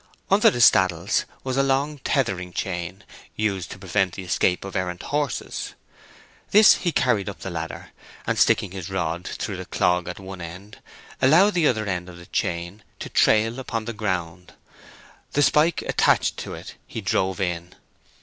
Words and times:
Under 0.31 0.49
the 0.49 0.61
staddles 0.61 1.25
was 1.43 1.57
a 1.57 1.61
long 1.61 1.99
tethering 1.99 2.53
chain, 2.53 3.03
used 3.35 3.69
to 3.69 3.77
prevent 3.77 4.13
the 4.15 4.23
escape 4.23 4.65
of 4.65 4.75
errant 4.75 5.03
horses. 5.03 5.75
This 6.49 6.77
he 6.77 6.91
carried 6.91 7.29
up 7.29 7.41
the 7.41 7.51
ladder, 7.51 7.91
and 8.25 8.39
sticking 8.39 8.71
his 8.71 8.89
rod 8.89 9.27
through 9.27 9.57
the 9.57 9.65
clog 9.67 10.07
at 10.07 10.17
one 10.19 10.41
end, 10.41 10.79
allowed 11.21 11.53
the 11.53 11.67
other 11.67 11.85
end 11.85 12.09
of 12.09 12.17
the 12.17 12.25
chain 12.25 12.81
to 12.97 13.09
trail 13.09 13.59
upon 13.59 13.85
the 13.85 13.93
ground. 13.93 14.53
The 15.33 15.43
spike 15.43 15.83
attached 15.83 16.35
to 16.37 16.55
it 16.55 16.77
he 16.87 17.01
drove 17.01 17.39
in. 17.39 17.75